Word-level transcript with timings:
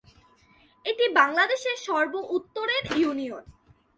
এটি 0.85 1.05
বাংলাদেশের 1.13 1.77
সর্ব 1.77 2.13
উত্তরের 2.29 2.83
ইউনিয়ন। 2.93 3.43